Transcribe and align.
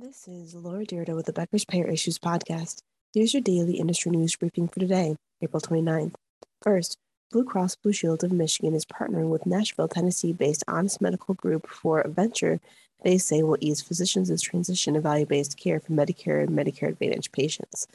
This 0.00 0.26
is 0.26 0.56
Laura 0.56 0.84
Dyrda 0.84 1.14
with 1.14 1.26
the 1.26 1.32
Becker's 1.32 1.64
Payer 1.64 1.86
Issues 1.86 2.18
Podcast. 2.18 2.82
Here's 3.12 3.32
your 3.32 3.40
daily 3.40 3.74
industry 3.74 4.10
news 4.10 4.34
briefing 4.34 4.66
for 4.66 4.80
today, 4.80 5.14
April 5.40 5.60
29th. 5.60 6.14
First, 6.62 6.98
Blue 7.30 7.44
Cross 7.44 7.76
Blue 7.76 7.92
Shield 7.92 8.24
of 8.24 8.32
Michigan 8.32 8.74
is 8.74 8.84
partnering 8.84 9.28
with 9.28 9.46
Nashville, 9.46 9.86
Tennessee 9.86 10.32
based 10.32 10.64
Honest 10.66 11.00
Medical 11.00 11.34
Group 11.34 11.68
for 11.68 12.00
a 12.00 12.08
venture 12.08 12.58
they 13.04 13.18
say 13.18 13.44
will 13.44 13.56
ease 13.60 13.82
physicians' 13.82 14.42
transition 14.42 14.94
to 14.94 15.00
value 15.00 15.26
based 15.26 15.56
care 15.56 15.78
for 15.78 15.92
Medicare 15.92 16.42
and 16.42 16.58
Medicare 16.58 16.88
Advantage 16.88 17.30
patients. 17.30 17.86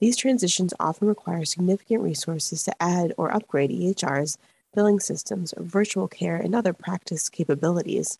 These 0.00 0.16
transitions 0.16 0.74
often 0.80 1.06
require 1.06 1.44
significant 1.44 2.02
resources 2.02 2.64
to 2.64 2.74
add 2.82 3.14
or 3.16 3.32
upgrade 3.32 3.70
EHRs, 3.70 4.36
billing 4.74 4.98
systems, 4.98 5.54
virtual 5.56 6.08
care, 6.08 6.34
and 6.34 6.56
other 6.56 6.72
practice 6.72 7.28
capabilities. 7.28 8.18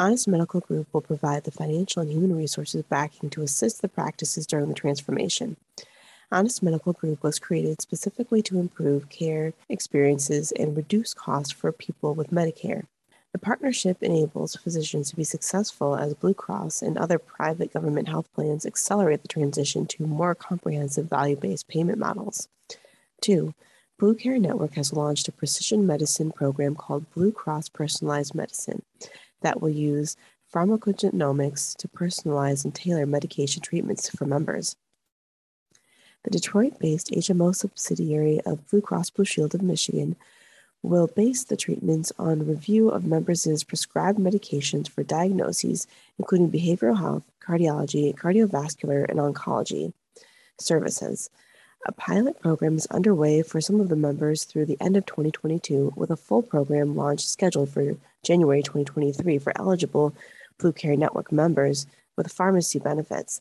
Honest 0.00 0.26
Medical 0.26 0.60
Group 0.60 0.88
will 0.94 1.02
provide 1.02 1.44
the 1.44 1.50
financial 1.50 2.00
and 2.00 2.10
human 2.10 2.34
resources 2.34 2.82
backing 2.84 3.28
to 3.28 3.42
assist 3.42 3.82
the 3.82 3.88
practices 3.88 4.46
during 4.46 4.70
the 4.70 4.74
transformation. 4.74 5.58
Honest 6.32 6.62
Medical 6.62 6.94
Group 6.94 7.22
was 7.22 7.38
created 7.38 7.82
specifically 7.82 8.40
to 8.40 8.58
improve 8.58 9.10
care 9.10 9.52
experiences 9.68 10.52
and 10.52 10.74
reduce 10.74 11.12
costs 11.12 11.52
for 11.52 11.70
people 11.70 12.14
with 12.14 12.30
Medicare. 12.30 12.84
The 13.32 13.38
partnership 13.38 14.02
enables 14.02 14.56
physicians 14.56 15.10
to 15.10 15.16
be 15.16 15.22
successful 15.22 15.94
as 15.94 16.14
Blue 16.14 16.32
Cross 16.32 16.80
and 16.80 16.96
other 16.96 17.18
private 17.18 17.70
government 17.70 18.08
health 18.08 18.32
plans 18.34 18.64
accelerate 18.64 19.20
the 19.20 19.28
transition 19.28 19.84
to 19.88 20.06
more 20.06 20.34
comprehensive 20.34 21.10
value 21.10 21.36
based 21.36 21.68
payment 21.68 21.98
models. 21.98 22.48
Two, 23.20 23.52
Blue 23.98 24.14
Care 24.14 24.38
Network 24.38 24.76
has 24.76 24.94
launched 24.94 25.28
a 25.28 25.32
precision 25.32 25.86
medicine 25.86 26.32
program 26.32 26.74
called 26.74 27.12
Blue 27.12 27.32
Cross 27.32 27.68
Personalized 27.68 28.34
Medicine 28.34 28.80
that 29.40 29.60
will 29.60 29.70
use 29.70 30.16
pharmacogenomics 30.52 31.76
to 31.76 31.88
personalize 31.88 32.64
and 32.64 32.74
tailor 32.74 33.06
medication 33.06 33.62
treatments 33.62 34.08
for 34.10 34.26
members. 34.26 34.76
The 36.24 36.30
Detroit 36.30 36.78
based 36.78 37.10
HMO 37.10 37.54
subsidiary 37.54 38.40
of 38.44 38.68
Blue 38.68 38.82
Cross 38.82 39.10
Blue 39.10 39.24
Shield 39.24 39.54
of 39.54 39.62
Michigan 39.62 40.16
will 40.82 41.06
base 41.06 41.44
the 41.44 41.56
treatments 41.56 42.12
on 42.18 42.46
review 42.46 42.90
of 42.90 43.04
members' 43.04 43.64
prescribed 43.64 44.18
medications 44.18 44.88
for 44.88 45.02
diagnoses, 45.02 45.86
including 46.18 46.50
behavioral 46.50 46.98
health, 46.98 47.22
cardiology, 47.40 48.14
cardiovascular, 48.14 49.08
and 49.08 49.18
oncology 49.18 49.92
services. 50.58 51.30
A 51.86 51.92
pilot 51.92 52.38
program 52.40 52.76
is 52.76 52.86
underway 52.86 53.40
for 53.40 53.58
some 53.60 53.80
of 53.80 53.88
the 53.88 53.96
members 53.96 54.44
through 54.44 54.66
the 54.66 54.76
end 54.82 54.98
of 54.98 55.06
2022, 55.06 55.94
with 55.96 56.10
a 56.10 56.16
full 56.16 56.42
program 56.42 56.94
launch 56.94 57.26
scheduled 57.26 57.70
for 57.70 57.96
January 58.22 58.62
2023 58.62 59.38
for 59.38 59.52
eligible 59.58 60.14
Blue 60.58 60.72
Care 60.72 60.94
Network 60.94 61.32
members 61.32 61.86
with 62.18 62.30
pharmacy 62.30 62.78
benefits. 62.78 63.40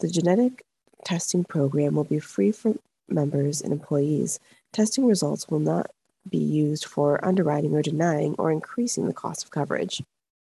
The 0.00 0.08
genetic 0.08 0.64
testing 1.04 1.44
program 1.44 1.94
will 1.94 2.04
be 2.04 2.18
free 2.18 2.50
for 2.50 2.74
members 3.08 3.60
and 3.62 3.72
employees. 3.72 4.40
Testing 4.72 5.06
results 5.06 5.48
will 5.48 5.60
not 5.60 5.92
be 6.28 6.38
used 6.38 6.86
for 6.86 7.24
underwriting 7.24 7.72
or 7.72 7.82
denying 7.82 8.34
or 8.36 8.50
increasing 8.50 9.06
the 9.06 9.14
cost 9.14 9.44
of 9.44 9.52
coverage. 9.52 10.02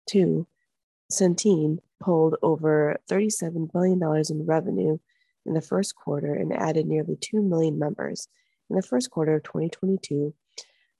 Two, 0.05 0.45
Centene 1.09 1.79
pulled 2.01 2.35
over 2.41 2.99
$37 3.09 3.71
billion 3.71 4.25
in 4.29 4.45
revenue 4.45 4.99
in 5.45 5.53
the 5.53 5.61
first 5.61 5.95
quarter 5.95 6.33
and 6.33 6.53
added 6.53 6.85
nearly 6.85 7.17
2 7.19 7.41
million 7.41 7.79
members. 7.79 8.27
In 8.69 8.75
the 8.75 8.81
first 8.81 9.09
quarter 9.09 9.35
of 9.35 9.43
2022, 9.43 10.33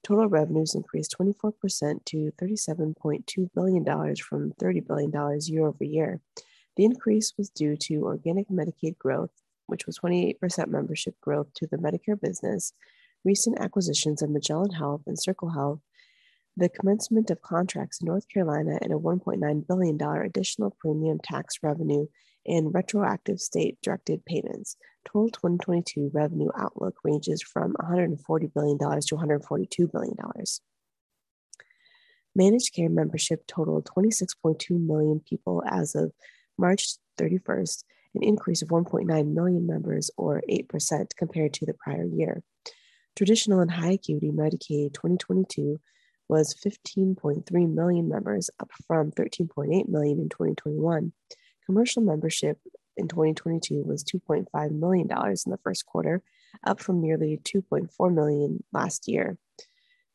total 0.02 0.28
revenues 0.28 0.74
increased 0.74 1.14
24% 1.18 2.04
to 2.06 2.32
$37.2 2.40 3.50
billion 3.54 3.84
from 4.16 4.52
$30 4.52 4.86
billion 4.86 5.40
year 5.46 5.66
over 5.66 5.84
year. 5.84 6.20
The 6.76 6.84
increase 6.84 7.34
was 7.36 7.50
due 7.50 7.76
to 7.76 8.04
organic 8.04 8.48
Medicaid 8.48 8.98
growth, 8.98 9.30
which 9.66 9.86
was 9.86 9.98
28% 9.98 10.68
membership 10.68 11.20
growth 11.20 11.52
to 11.54 11.66
the 11.66 11.76
Medicare 11.76 12.20
business, 12.20 12.72
recent 13.24 13.60
acquisitions 13.60 14.22
of 14.22 14.30
Magellan 14.30 14.72
Health 14.72 15.02
and 15.06 15.18
Circle 15.18 15.50
Health, 15.50 15.80
the 16.60 16.68
commencement 16.68 17.30
of 17.30 17.40
contracts 17.40 18.00
in 18.00 18.06
North 18.06 18.28
Carolina, 18.28 18.78
and 18.82 18.92
a 18.92 18.96
$1.9 18.96 19.66
billion 19.66 20.00
additional 20.00 20.76
premium 20.78 21.18
tax 21.24 21.56
revenue 21.62 22.06
and 22.46 22.74
retroactive 22.74 23.40
state 23.40 23.78
directed 23.82 24.24
payments. 24.26 24.76
Total 25.06 25.30
2022 25.30 26.10
revenue 26.12 26.50
outlook 26.58 26.96
ranges 27.02 27.42
from 27.42 27.74
$140 27.74 28.52
billion 28.54 28.78
to 28.78 29.16
$142 29.16 29.92
billion. 29.92 30.16
Managed 32.36 32.74
care 32.74 32.90
membership 32.90 33.46
totaled 33.46 33.88
26.2 33.96 34.70
million 34.70 35.20
people 35.28 35.62
as 35.66 35.94
of 35.94 36.12
March 36.58 36.96
31st, 37.18 37.84
an 38.14 38.22
increase 38.22 38.60
of 38.60 38.68
1.9 38.68 39.32
million 39.32 39.66
members 39.66 40.10
or 40.18 40.42
8% 40.48 41.06
compared 41.16 41.54
to 41.54 41.66
the 41.66 41.74
prior 41.74 42.04
year. 42.04 42.42
Traditional 43.16 43.60
and 43.60 43.70
high 43.70 43.92
acuity 43.92 44.30
Medicaid 44.30 44.92
2022 44.94 45.80
was 46.30 46.54
15.3 46.54 47.74
million 47.74 48.08
members, 48.08 48.50
up 48.60 48.70
from 48.86 49.10
13.8 49.10 49.88
million 49.88 50.20
in 50.20 50.28
2021. 50.28 51.12
Commercial 51.66 52.02
membership 52.02 52.56
in 52.96 53.08
2022 53.08 53.82
was 53.84 54.04
$2.5 54.04 54.70
million 54.70 55.08
in 55.10 55.50
the 55.50 55.58
first 55.64 55.86
quarter, 55.86 56.22
up 56.64 56.80
from 56.80 57.02
nearly 57.02 57.40
2.4 57.42 58.14
million 58.14 58.62
last 58.72 59.08
year. 59.08 59.38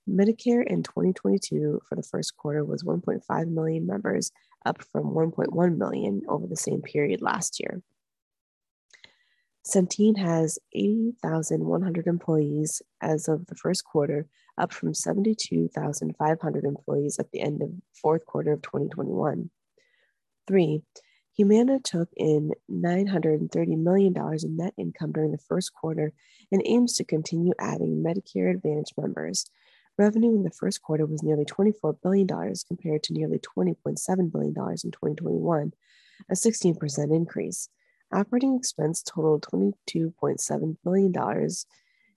Medicare 0.10 0.66
in 0.66 0.84
2022 0.84 1.82
for 1.88 1.96
the 1.96 2.04
first 2.04 2.38
quarter 2.38 2.64
was 2.64 2.84
1.5 2.84 3.48
million 3.50 3.86
members, 3.86 4.32
up 4.66 4.82
from 4.94 5.14
1.1 5.14 5.78
million 5.78 6.22
over 6.30 6.48
the 6.48 6.56
same 6.56 6.82
period 6.82 7.22
last 7.22 7.60
year. 7.60 7.82
Centene 9.68 10.18
has 10.18 10.60
80,100 10.74 12.06
employees 12.06 12.82
as 13.02 13.28
of 13.28 13.48
the 13.48 13.56
first 13.56 13.84
quarter, 13.84 14.28
up 14.58 14.72
from 14.72 14.94
72,500 14.94 16.64
employees 16.64 17.18
at 17.20 17.32
the 17.32 17.42
end 17.42 17.62
of 17.64 17.72
fourth 17.94 18.26
quarter 18.26 18.54
of 18.54 18.62
2021. 18.62 19.50
Three, 20.48 20.84
Humana 21.36 21.80
took 21.80 22.10
in 22.16 22.52
$930 22.72 23.78
million 23.78 24.14
in 24.16 24.58
net 24.58 24.74
income 24.78 25.12
during 25.12 25.32
the 25.32 25.38
first 25.38 25.74
quarter 25.74 26.14
and 26.52 26.62
aims 26.64 26.96
to 26.96 27.04
continue 27.04 27.54
adding 27.60 28.04
Medicare 28.06 28.52
Advantage 28.56 28.94
members. 28.98 29.46
Revenue 29.98 30.36
in 30.36 30.44
the 30.44 30.52
first 30.52 30.82
quarter 30.82 31.06
was 31.06 31.24
nearly 31.24 31.44
$24 31.44 31.98
billion 32.04 32.28
compared 32.68 33.04
to 33.04 33.14
nearly 33.14 33.40
$20.7 33.40 34.32
billion 34.32 34.50
in 34.50 34.92
2021, 34.92 35.74
a 36.30 36.34
16% 36.34 37.16
increase. 37.16 37.70
Operating 38.14 38.56
expense 38.56 39.04
totaled 39.04 39.46
$22.7 39.52 40.78
billion 40.84 41.14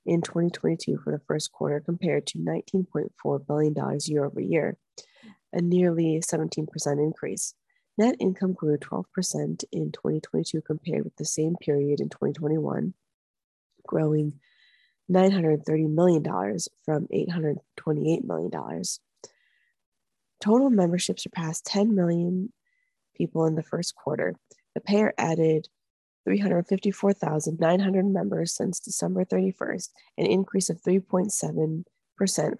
in 0.06 0.22
2022 0.22 0.98
for 0.98 1.12
the 1.12 1.18
first 1.26 1.52
quarter 1.52 1.80
compared 1.80 2.26
to 2.26 2.38
$19.4 2.38 3.46
billion 3.46 3.74
year 4.06 4.24
over 4.24 4.40
year, 4.40 4.76
a 5.52 5.60
nearly 5.60 6.20
17% 6.20 6.68
increase. 6.98 7.54
Net 7.96 8.14
income 8.20 8.52
grew 8.52 8.78
12% 8.78 9.64
in 9.72 9.92
2022 9.92 10.62
compared 10.62 11.04
with 11.04 11.16
the 11.16 11.24
same 11.24 11.56
period 11.56 12.00
in 12.00 12.08
2021, 12.08 12.94
growing 13.86 14.34
$930 15.10 15.90
million 15.90 16.22
from 16.84 17.06
$828 17.08 18.24
million. 18.24 18.50
Total 20.40 20.70
membership 20.70 21.18
surpassed 21.18 21.66
10 21.66 21.94
million 21.94 22.52
people 23.16 23.46
in 23.46 23.56
the 23.56 23.62
first 23.62 23.96
quarter. 23.96 24.36
The 24.74 24.80
payer 24.80 25.12
added 25.18 25.68
354,900 26.28 28.04
members 28.04 28.52
since 28.52 28.78
December 28.80 29.24
31st, 29.24 29.88
an 30.18 30.26
increase 30.26 30.68
of 30.68 30.82
3.7% 30.82 31.84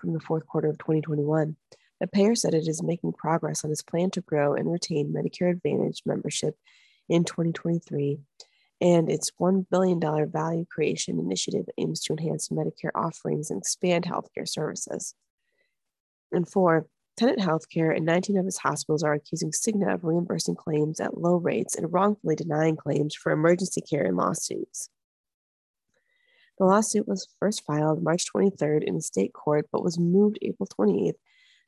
from 0.00 0.12
the 0.14 0.20
fourth 0.20 0.46
quarter 0.46 0.70
of 0.70 0.78
2021. 0.78 1.54
The 2.00 2.06
payer 2.06 2.34
said 2.34 2.54
it 2.54 2.66
is 2.66 2.82
making 2.82 3.12
progress 3.12 3.66
on 3.66 3.70
its 3.70 3.82
plan 3.82 4.10
to 4.12 4.22
grow 4.22 4.54
and 4.54 4.72
retain 4.72 5.12
Medicare 5.12 5.50
Advantage 5.50 6.00
membership 6.06 6.56
in 7.10 7.24
2023, 7.24 8.20
and 8.80 9.10
its 9.10 9.32
$1 9.38 9.66
billion 9.70 10.00
value 10.30 10.64
creation 10.64 11.18
initiative 11.18 11.66
aims 11.76 12.00
to 12.04 12.14
enhance 12.14 12.48
Medicare 12.48 12.92
offerings 12.94 13.50
and 13.50 13.58
expand 13.58 14.04
healthcare 14.04 14.48
services. 14.48 15.14
And 16.32 16.48
four, 16.48 16.86
Tenet 17.18 17.40
Healthcare 17.40 17.96
and 17.96 18.06
19 18.06 18.36
of 18.36 18.46
its 18.46 18.58
hospitals 18.58 19.02
are 19.02 19.12
accusing 19.12 19.50
Cigna 19.50 19.92
of 19.92 20.04
reimbursing 20.04 20.54
claims 20.54 21.00
at 21.00 21.18
low 21.18 21.34
rates 21.34 21.74
and 21.74 21.92
wrongfully 21.92 22.36
denying 22.36 22.76
claims 22.76 23.12
for 23.12 23.32
emergency 23.32 23.80
care 23.80 24.04
in 24.04 24.14
lawsuits. 24.14 24.88
The 26.58 26.64
lawsuit 26.64 27.08
was 27.08 27.26
first 27.40 27.64
filed 27.64 28.04
March 28.04 28.26
23rd 28.32 28.84
in 28.84 29.00
state 29.00 29.32
court, 29.32 29.66
but 29.72 29.82
was 29.82 29.98
moved 29.98 30.38
April 30.42 30.68
28th 30.68 31.14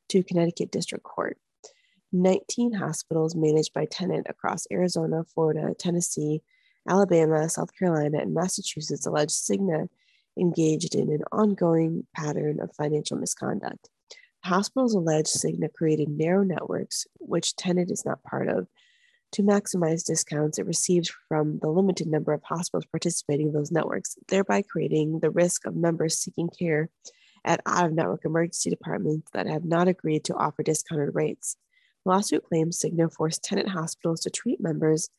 to 0.07 0.23
Connecticut 0.23 0.71
District 0.71 1.03
Court. 1.03 1.37
19 2.13 2.71
hospitals 2.71 3.35
managed 3.35 3.73
by 3.73 3.83
Tenet 3.83 4.27
across 4.29 4.67
Arizona, 4.71 5.25
Florida, 5.25 5.73
Tennessee, 5.77 6.43
Alabama, 6.87 7.49
South 7.49 7.77
Carolina, 7.77 8.19
and 8.19 8.33
Massachusetts 8.33 9.05
alleged 9.05 9.31
Cigna 9.31 9.89
engaged 10.39 10.95
in 10.95 11.11
an 11.11 11.23
ongoing 11.33 12.07
pattern 12.15 12.61
of 12.61 12.73
financial 12.73 13.17
misconduct. 13.17 13.89
Hospitals 14.43 14.95
allege 14.95 15.27
Cigna 15.27 15.71
created 15.71 16.09
narrow 16.09 16.43
networks, 16.43 17.05
which 17.19 17.55
Tenet 17.55 17.91
is 17.91 18.05
not 18.05 18.23
part 18.23 18.47
of, 18.47 18.67
to 19.33 19.43
maximize 19.43 20.03
discounts 20.03 20.57
it 20.57 20.65
receives 20.65 21.13
from 21.27 21.59
the 21.59 21.69
limited 21.69 22.07
number 22.07 22.33
of 22.33 22.43
hospitals 22.43 22.85
participating 22.85 23.47
in 23.47 23.53
those 23.53 23.71
networks, 23.71 24.17
thereby 24.27 24.61
creating 24.61 25.19
the 25.19 25.29
risk 25.29 25.65
of 25.65 25.75
members 25.75 26.17
seeking 26.17 26.49
care 26.49 26.89
at 27.45 27.61
out 27.65 27.85
of 27.85 27.93
network 27.93 28.25
emergency 28.25 28.69
departments 28.69 29.29
that 29.31 29.47
have 29.47 29.63
not 29.63 29.87
agreed 29.87 30.23
to 30.25 30.35
offer 30.35 30.63
discounted 30.63 31.13
rates. 31.13 31.55
The 32.03 32.11
lawsuit 32.11 32.43
claims 32.43 32.79
Cigna 32.79 33.13
forced 33.13 33.43
Tenet 33.43 33.69
hospitals 33.69 34.21
to 34.21 34.29
treat 34.29 34.59
members 34.59 35.09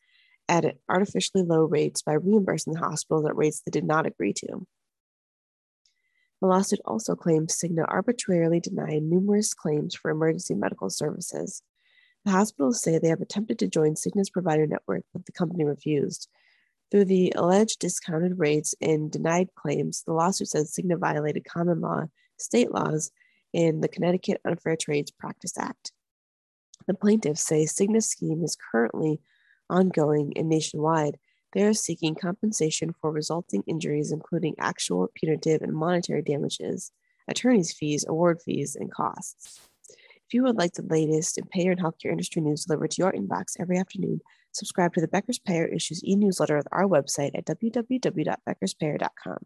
at 0.49 0.75
artificially 0.89 1.43
low 1.43 1.63
rates 1.63 2.01
by 2.01 2.13
reimbursing 2.13 2.73
the 2.73 2.79
hospitals 2.79 3.25
at 3.25 3.35
rates 3.35 3.61
they 3.61 3.71
did 3.71 3.85
not 3.85 4.05
agree 4.05 4.33
to. 4.33 4.67
The 6.43 6.49
lawsuit 6.49 6.81
also 6.83 7.15
claims 7.15 7.55
Cigna 7.55 7.85
arbitrarily 7.87 8.59
denied 8.59 9.03
numerous 9.03 9.53
claims 9.53 9.95
for 9.95 10.11
emergency 10.11 10.53
medical 10.53 10.89
services. 10.89 11.61
The 12.25 12.31
hospitals 12.31 12.81
say 12.81 12.97
they 12.97 13.07
have 13.07 13.21
attempted 13.21 13.59
to 13.59 13.69
join 13.69 13.93
Cigna's 13.93 14.29
provider 14.29 14.67
network, 14.67 15.05
but 15.13 15.25
the 15.25 15.31
company 15.31 15.63
refused. 15.63 16.27
Through 16.91 17.05
the 17.05 17.31
alleged 17.37 17.79
discounted 17.79 18.39
rates 18.39 18.75
and 18.81 19.09
denied 19.09 19.55
claims, 19.55 20.03
the 20.03 20.11
lawsuit 20.11 20.49
says 20.49 20.75
Cigna 20.77 20.99
violated 20.99 21.45
common 21.45 21.79
law, 21.79 22.07
state 22.35 22.73
laws, 22.73 23.09
and 23.53 23.81
the 23.81 23.87
Connecticut 23.87 24.41
Unfair 24.43 24.75
Trades 24.75 25.11
Practice 25.11 25.57
Act. 25.57 25.93
The 26.87 26.93
plaintiffs 26.93 27.41
say 27.41 27.63
Cigna's 27.63 28.09
scheme 28.09 28.43
is 28.43 28.57
currently 28.69 29.21
ongoing 29.69 30.33
and 30.35 30.49
nationwide. 30.49 31.17
They 31.53 31.63
are 31.63 31.73
seeking 31.73 32.15
compensation 32.15 32.95
for 32.99 33.11
resulting 33.11 33.63
injuries, 33.67 34.11
including 34.11 34.55
actual 34.57 35.09
punitive 35.13 35.61
and 35.61 35.73
monetary 35.73 36.23
damages, 36.23 36.91
attorney's 37.27 37.71
fees, 37.71 38.03
award 38.07 38.41
fees, 38.41 38.75
and 38.75 38.91
costs. 38.91 39.59
If 39.89 40.33
you 40.33 40.43
would 40.43 40.57
like 40.57 40.73
the 40.73 40.81
latest 40.81 41.37
in 41.37 41.45
payer 41.45 41.71
and 41.71 41.79
healthcare 41.79 42.11
industry 42.11 42.41
news 42.41 42.65
delivered 42.65 42.91
to 42.91 43.01
your 43.03 43.11
inbox 43.11 43.55
every 43.59 43.77
afternoon, 43.77 44.21
subscribe 44.51 44.93
to 44.95 45.01
the 45.01 45.07
Becker's 45.07 45.37
Payer 45.37 45.67
Issues 45.67 46.03
e 46.03 46.15
newsletter 46.15 46.57
at 46.57 46.65
our 46.71 46.85
website 46.85 47.31
at 47.35 47.45
www.beckerspayer.com. 47.45 49.37